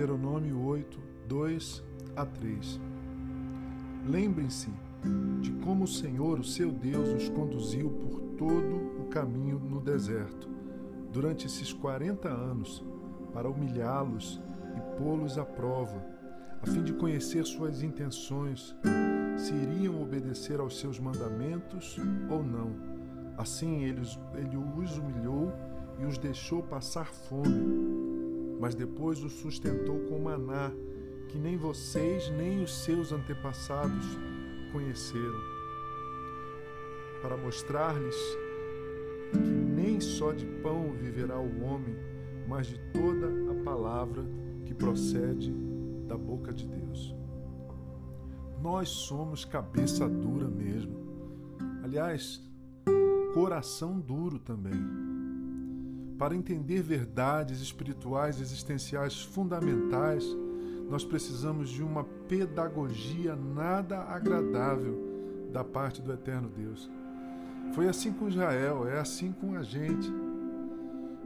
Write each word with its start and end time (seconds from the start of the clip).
Deuteronômio 0.00 0.58
8, 0.64 0.98
2 1.28 1.84
a 2.16 2.24
3. 2.24 2.80
Lembrem-se 4.06 4.70
de 5.42 5.52
como 5.62 5.84
o 5.84 5.86
Senhor, 5.86 6.38
o 6.38 6.44
seu 6.44 6.72
Deus, 6.72 7.10
os 7.10 7.28
conduziu 7.28 7.90
por 7.90 8.18
todo 8.38 8.76
o 8.98 9.08
caminho 9.10 9.58
no 9.58 9.78
deserto, 9.78 10.48
durante 11.12 11.46
esses 11.46 11.74
40 11.74 12.30
anos, 12.30 12.82
para 13.34 13.50
humilhá-los 13.50 14.40
e 14.74 14.98
pô-los 14.98 15.36
à 15.36 15.44
prova, 15.44 16.02
a 16.62 16.66
fim 16.66 16.82
de 16.82 16.94
conhecer 16.94 17.44
suas 17.44 17.82
intenções, 17.82 18.74
se 19.36 19.52
iriam 19.52 20.00
obedecer 20.00 20.60
aos 20.60 20.80
seus 20.80 20.98
mandamentos 20.98 21.98
ou 22.30 22.42
não. 22.42 22.70
Assim 23.36 23.84
ele, 23.84 24.00
ele 24.34 24.56
os 24.56 24.96
humilhou 24.96 25.52
e 25.98 26.06
os 26.06 26.16
deixou 26.16 26.62
passar 26.62 27.08
fome, 27.12 27.99
mas 28.60 28.74
depois 28.74 29.24
os 29.24 29.32
sustentou 29.32 29.98
com 30.00 30.18
maná, 30.18 30.70
que 31.28 31.38
nem 31.38 31.56
vocês 31.56 32.28
nem 32.30 32.62
os 32.62 32.84
seus 32.84 33.10
antepassados 33.10 34.06
conheceram, 34.70 35.40
para 37.22 37.38
mostrar-lhes 37.38 38.16
que 39.32 39.38
nem 39.38 39.98
só 39.98 40.32
de 40.32 40.44
pão 40.44 40.92
viverá 40.92 41.40
o 41.40 41.62
homem, 41.62 41.96
mas 42.46 42.66
de 42.66 42.78
toda 42.92 43.28
a 43.50 43.64
palavra 43.64 44.24
que 44.66 44.74
procede 44.74 45.52
da 46.06 46.16
boca 46.18 46.52
de 46.52 46.66
Deus. 46.66 47.14
Nós 48.60 48.90
somos 48.90 49.44
cabeça 49.44 50.06
dura 50.06 50.48
mesmo. 50.48 50.94
Aliás, 51.82 52.42
coração 53.32 53.98
duro 53.98 54.38
também. 54.38 55.19
Para 56.20 56.36
entender 56.36 56.82
verdades 56.82 57.62
espirituais 57.62 58.42
existenciais 58.42 59.22
fundamentais, 59.22 60.22
nós 60.86 61.02
precisamos 61.02 61.70
de 61.70 61.82
uma 61.82 62.04
pedagogia 62.28 63.34
nada 63.34 64.00
agradável 64.00 65.48
da 65.50 65.64
parte 65.64 66.02
do 66.02 66.12
eterno 66.12 66.50
Deus. 66.50 66.90
Foi 67.72 67.88
assim 67.88 68.12
com 68.12 68.28
Israel, 68.28 68.86
é 68.86 69.00
assim 69.00 69.32
com 69.32 69.54
a 69.54 69.62
gente. 69.62 70.12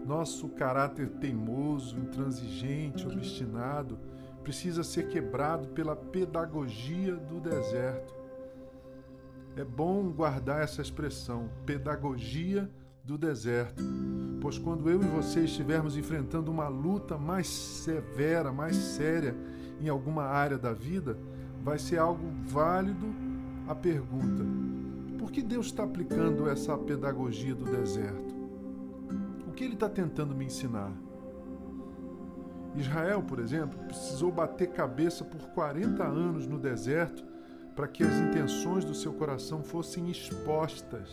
Nosso 0.06 0.48
caráter 0.50 1.08
teimoso, 1.18 1.98
intransigente, 1.98 3.04
obstinado, 3.04 3.98
precisa 4.44 4.84
ser 4.84 5.08
quebrado 5.08 5.70
pela 5.70 5.96
pedagogia 5.96 7.16
do 7.16 7.40
deserto. 7.40 8.14
É 9.56 9.64
bom 9.64 10.08
guardar 10.12 10.62
essa 10.62 10.80
expressão, 10.80 11.50
pedagogia 11.66 12.62
do 12.62 12.83
deserto, 13.18 13.84
pois 14.40 14.58
quando 14.58 14.88
eu 14.88 15.02
e 15.02 15.06
você 15.06 15.40
estivermos 15.40 15.96
enfrentando 15.96 16.50
uma 16.50 16.68
luta 16.68 17.18
mais 17.18 17.46
severa, 17.46 18.50
mais 18.50 18.76
séria 18.76 19.36
em 19.78 19.88
alguma 19.88 20.24
área 20.24 20.56
da 20.56 20.72
vida, 20.72 21.18
vai 21.62 21.78
ser 21.78 21.98
algo 21.98 22.26
válido 22.46 23.06
a 23.68 23.74
pergunta: 23.74 24.44
por 25.18 25.30
que 25.30 25.42
Deus 25.42 25.66
está 25.66 25.84
aplicando 25.84 26.48
essa 26.48 26.76
pedagogia 26.78 27.54
do 27.54 27.64
deserto? 27.64 28.34
O 29.46 29.52
que 29.52 29.64
Ele 29.64 29.74
está 29.74 29.88
tentando 29.88 30.34
me 30.34 30.46
ensinar? 30.46 30.92
Israel, 32.74 33.22
por 33.22 33.38
exemplo, 33.38 33.78
precisou 33.86 34.32
bater 34.32 34.68
cabeça 34.70 35.24
por 35.24 35.40
40 35.50 36.02
anos 36.02 36.46
no 36.46 36.58
deserto 36.58 37.33
para 37.74 37.88
que 37.88 38.04
as 38.04 38.14
intenções 38.14 38.84
do 38.84 38.94
seu 38.94 39.12
coração 39.12 39.62
fossem 39.62 40.10
expostas. 40.10 41.12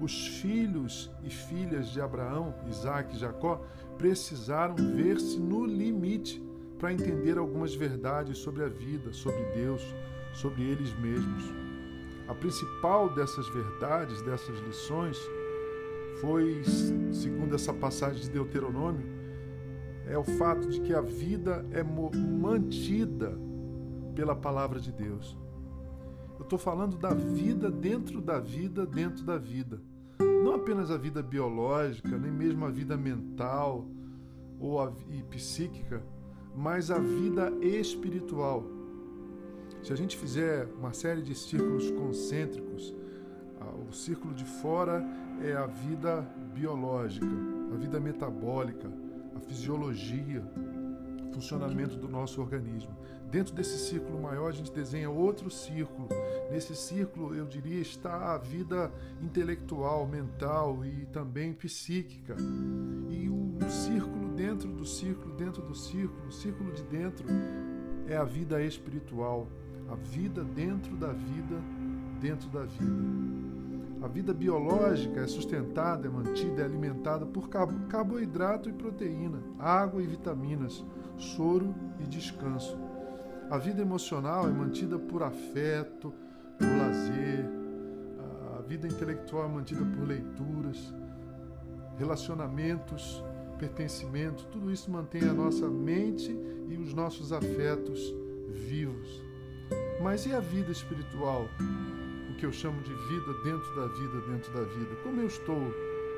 Os 0.00 0.28
filhos 0.40 1.10
e 1.22 1.30
filhas 1.30 1.88
de 1.88 2.00
Abraão, 2.00 2.54
Isaac 2.68 3.14
e 3.14 3.18
Jacó 3.18 3.62
precisaram 3.98 4.74
ver-se 4.74 5.38
no 5.38 5.66
limite 5.66 6.42
para 6.78 6.92
entender 6.92 7.36
algumas 7.36 7.74
verdades 7.74 8.38
sobre 8.38 8.64
a 8.64 8.68
vida, 8.68 9.12
sobre 9.12 9.42
Deus, 9.54 9.82
sobre 10.32 10.62
eles 10.62 10.98
mesmos. 10.98 11.44
A 12.26 12.34
principal 12.34 13.12
dessas 13.14 13.48
verdades, 13.48 14.22
dessas 14.22 14.58
lições, 14.60 15.18
foi, 16.20 16.62
segundo 17.12 17.54
essa 17.54 17.72
passagem 17.72 18.22
de 18.22 18.30
Deuteronômio, 18.30 19.06
é 20.06 20.16
o 20.16 20.24
fato 20.24 20.68
de 20.68 20.80
que 20.80 20.94
a 20.94 21.00
vida 21.00 21.66
é 21.72 21.82
mantida 21.82 23.38
pela 24.14 24.34
palavra 24.34 24.80
de 24.80 24.92
Deus. 24.92 25.36
Estou 26.50 26.58
falando 26.58 26.98
da 26.98 27.14
vida 27.14 27.70
dentro 27.70 28.20
da 28.20 28.40
vida, 28.40 28.84
dentro 28.84 29.22
da 29.22 29.38
vida. 29.38 29.80
Não 30.18 30.54
apenas 30.54 30.90
a 30.90 30.96
vida 30.96 31.22
biológica, 31.22 32.18
nem 32.18 32.32
mesmo 32.32 32.64
a 32.64 32.70
vida 32.70 32.96
mental 32.96 33.86
ou 34.58 34.82
a, 34.82 34.92
e 35.10 35.22
psíquica, 35.22 36.02
mas 36.56 36.90
a 36.90 36.98
vida 36.98 37.52
espiritual. 37.62 38.64
Se 39.80 39.92
a 39.92 39.96
gente 39.96 40.16
fizer 40.16 40.66
uma 40.76 40.92
série 40.92 41.22
de 41.22 41.36
círculos 41.36 41.88
concêntricos, 41.92 42.96
o 43.88 43.92
círculo 43.92 44.34
de 44.34 44.44
fora 44.44 45.06
é 45.40 45.52
a 45.52 45.66
vida 45.66 46.22
biológica, 46.52 47.30
a 47.72 47.76
vida 47.76 48.00
metabólica, 48.00 48.90
a 49.36 49.38
fisiologia, 49.38 50.42
funcionamento 51.32 51.96
do 51.96 52.08
nosso 52.08 52.40
organismo. 52.40 52.96
Dentro 53.30 53.54
desse 53.54 53.78
círculo 53.78 54.20
maior, 54.20 54.48
a 54.48 54.52
gente 54.52 54.72
desenha 54.72 55.08
outro 55.08 55.50
círculo. 55.50 56.08
Nesse 56.50 56.74
círculo, 56.74 57.34
eu 57.34 57.46
diria, 57.46 57.80
está 57.80 58.34
a 58.34 58.38
vida 58.38 58.90
intelectual, 59.22 60.06
mental 60.06 60.84
e 60.84 61.06
também 61.06 61.52
psíquica. 61.52 62.36
E 63.08 63.28
o 63.28 63.70
círculo 63.70 64.28
dentro 64.30 64.68
do 64.72 64.84
círculo, 64.84 65.34
dentro 65.36 65.62
do 65.62 65.74
círculo, 65.74 66.28
o 66.28 66.32
círculo 66.32 66.72
de 66.72 66.82
dentro 66.82 67.26
é 68.08 68.16
a 68.16 68.24
vida 68.24 68.60
espiritual, 68.62 69.46
a 69.88 69.94
vida 69.94 70.42
dentro 70.42 70.96
da 70.96 71.12
vida, 71.12 71.60
dentro 72.20 72.48
da 72.48 72.64
vida. 72.64 73.49
A 74.02 74.08
vida 74.08 74.32
biológica 74.32 75.20
é 75.20 75.26
sustentada, 75.26 76.06
é 76.06 76.10
mantida, 76.10 76.62
é 76.62 76.64
alimentada 76.64 77.26
por 77.26 77.50
carboidrato 77.50 78.70
e 78.70 78.72
proteína, 78.72 79.42
água 79.58 80.02
e 80.02 80.06
vitaminas, 80.06 80.82
soro 81.18 81.74
e 81.98 82.04
descanso. 82.04 82.78
A 83.50 83.58
vida 83.58 83.82
emocional 83.82 84.48
é 84.48 84.52
mantida 84.52 84.98
por 84.98 85.22
afeto, 85.22 86.14
por 86.58 86.66
lazer. 86.66 87.44
A 88.56 88.62
vida 88.62 88.86
intelectual 88.86 89.44
é 89.44 89.48
mantida 89.48 89.84
por 89.84 90.06
leituras, 90.06 90.94
relacionamentos, 91.98 93.22
pertencimento. 93.58 94.46
Tudo 94.46 94.70
isso 94.70 94.90
mantém 94.90 95.28
a 95.28 95.34
nossa 95.34 95.68
mente 95.68 96.34
e 96.68 96.76
os 96.76 96.94
nossos 96.94 97.32
afetos 97.32 98.14
vivos. 98.48 99.22
Mas 100.02 100.24
e 100.24 100.32
a 100.32 100.40
vida 100.40 100.72
espiritual? 100.72 101.46
Que 102.40 102.46
eu 102.46 102.52
chamo 102.52 102.82
de 102.82 102.94
vida 102.94 103.34
dentro 103.44 103.76
da 103.76 103.86
vida, 103.86 104.20
dentro 104.22 104.50
da 104.54 104.62
vida. 104.62 104.96
Como 105.02 105.20
eu 105.20 105.26
estou 105.26 105.60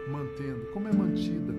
mantendo? 0.08 0.66
Como 0.72 0.86
é 0.86 0.92
mantida? 0.92 1.52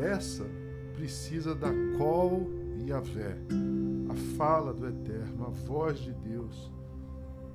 Essa 0.00 0.46
precisa 0.94 1.52
da 1.52 1.70
col 1.98 2.48
e 2.86 2.92
a 2.92 3.00
vé, 3.00 3.36
a 4.08 4.14
fala 4.36 4.72
do 4.72 4.86
Eterno, 4.86 5.46
a 5.46 5.50
voz 5.50 5.98
de 5.98 6.12
Deus, 6.12 6.72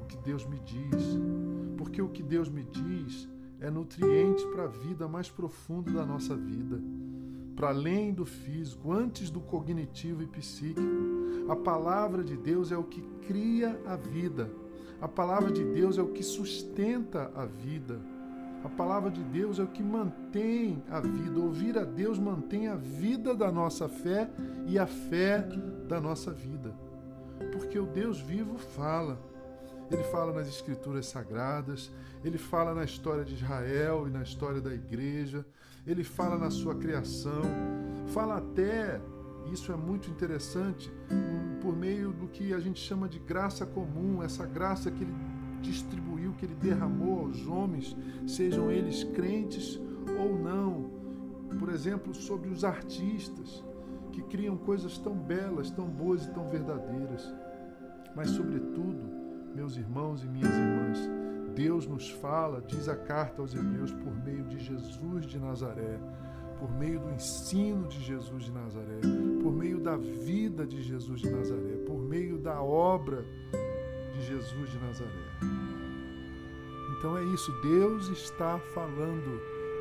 o 0.01 0.05
que 0.05 0.17
Deus 0.17 0.45
me 0.45 0.59
diz. 0.59 1.17
Porque 1.77 2.01
o 2.01 2.09
que 2.09 2.23
Deus 2.23 2.49
me 2.49 2.63
diz 2.63 3.29
é 3.61 3.71
nutriente 3.71 4.45
para 4.47 4.65
a 4.65 4.67
vida 4.67 5.07
mais 5.07 5.29
profunda 5.29 5.93
da 5.93 6.05
nossa 6.05 6.35
vida, 6.35 6.77
para 7.55 7.69
além 7.69 8.13
do 8.13 8.25
físico, 8.25 8.91
antes 8.91 9.29
do 9.29 9.39
cognitivo 9.39 10.23
e 10.23 10.27
psíquico. 10.27 10.81
A 11.47 11.55
palavra 11.55 12.21
de 12.21 12.35
Deus 12.35 12.69
é 12.69 12.77
o 12.77 12.83
que 12.83 13.01
cria 13.25 13.81
a 13.85 13.95
vida 13.95 14.51
a 15.01 15.07
palavra 15.07 15.51
de 15.51 15.63
Deus 15.63 15.97
é 15.97 16.01
o 16.01 16.09
que 16.09 16.23
sustenta 16.23 17.31
a 17.35 17.45
vida. 17.45 17.99
A 18.63 18.67
palavra 18.67 19.09
de 19.09 19.23
Deus 19.23 19.57
é 19.57 19.63
o 19.63 19.67
que 19.67 19.81
mantém 19.81 20.83
a 20.89 20.99
vida. 20.99 21.39
Ouvir 21.39 21.77
a 21.77 21.85
Deus 21.85 22.19
mantém 22.19 22.67
a 22.67 22.75
vida 22.75 23.33
da 23.33 23.49
nossa 23.49 23.87
fé 23.87 24.29
e 24.67 24.77
a 24.77 24.85
fé 24.85 25.47
da 25.87 26.01
nossa 26.01 26.31
vida. 26.31 26.73
Porque 27.53 27.79
o 27.79 27.85
Deus 27.85 28.19
vivo 28.19 28.57
fala. 28.57 29.17
Ele 29.89 30.03
fala 30.03 30.33
nas 30.33 30.47
escrituras 30.47 31.07
sagradas, 31.07 31.89
ele 32.23 32.37
fala 32.37 32.75
na 32.75 32.83
história 32.83 33.23
de 33.23 33.33
Israel 33.33 34.07
e 34.07 34.11
na 34.11 34.21
história 34.21 34.61
da 34.61 34.71
igreja, 34.71 35.43
ele 35.87 36.03
fala 36.03 36.37
na 36.37 36.51
sua 36.51 36.75
criação, 36.75 37.41
fala 38.07 38.37
até, 38.37 39.01
isso 39.51 39.71
é 39.71 39.75
muito 39.75 40.09
interessante, 40.09 40.91
por 41.61 41.75
meio 41.75 42.11
do 42.11 42.27
que 42.27 42.53
a 42.53 42.59
gente 42.59 42.79
chama 42.79 43.07
de 43.07 43.19
graça 43.19 43.65
comum, 43.65 44.21
essa 44.21 44.45
graça 44.45 44.91
que 44.91 45.03
ele 45.03 45.13
distribuiu, 45.61 46.33
que 46.33 46.45
ele 46.45 46.55
derramou 46.55 47.25
aos 47.25 47.45
homens, 47.47 47.95
sejam 48.27 48.71
eles 48.71 49.03
crentes 49.03 49.79
ou 50.19 50.37
não. 50.37 50.89
Por 51.57 51.69
exemplo, 51.69 52.13
sobre 52.13 52.49
os 52.49 52.63
artistas 52.63 53.63
que 54.11 54.21
criam 54.23 54.57
coisas 54.57 54.97
tão 54.97 55.15
belas, 55.15 55.71
tão 55.71 55.87
boas 55.87 56.25
e 56.25 56.31
tão 56.31 56.47
verdadeiras. 56.47 57.33
Mas, 58.15 58.29
sobretudo, 58.29 59.03
meus 59.55 59.77
irmãos 59.77 60.23
e 60.23 60.27
minhas 60.27 60.53
irmãs, 60.53 60.99
Deus 61.55 61.87
nos 61.87 62.09
fala, 62.09 62.63
diz 62.65 62.87
a 62.87 62.95
carta 62.95 63.41
aos 63.41 63.53
Hebreus, 63.53 63.91
por 63.91 64.13
meio 64.23 64.43
de 64.45 64.59
Jesus 64.59 65.25
de 65.25 65.39
Nazaré, 65.39 65.99
por 66.59 66.69
meio 66.71 66.99
do 66.99 67.09
ensino 67.11 67.87
de 67.87 68.03
Jesus 68.03 68.43
de 68.43 68.51
Nazaré, 68.51 68.99
por 69.41 69.53
meio 69.53 69.79
da 69.79 69.95
vida 69.95 70.67
de 70.67 70.81
Jesus 70.81 71.21
de 71.21 71.29
Nazaré, 71.29 71.77
por 71.85 71.97
meio 71.97 72.37
da 72.37 72.61
obra 72.61 73.25
de 74.13 74.21
Jesus 74.25 74.69
de 74.69 74.77
Nazaré. 74.77 75.59
Então 76.97 77.17
é 77.17 77.23
isso, 77.33 77.51
Deus 77.61 78.09
está 78.09 78.59
falando 78.73 79.39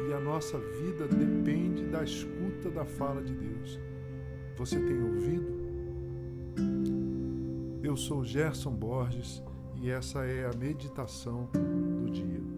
e 0.09 0.13
a 0.13 0.21
nossa 0.21 0.57
vida 0.59 1.09
depende 1.09 1.85
da 1.87 2.05
escuta 2.05 2.71
da 2.71 2.85
fala 2.85 3.21
de 3.21 3.35
Deus. 3.35 3.81
Você 4.57 4.79
tem 4.79 5.03
ouvido? 5.03 5.59
Eu 7.83 7.97
sou 7.97 8.25
Gerson 8.25 8.73
Borges 8.73 9.43
e 9.81 9.91
essa 9.91 10.25
é 10.25 10.47
a 10.47 10.57
meditação 10.57 11.49
do 11.53 12.11
dia. 12.11 12.58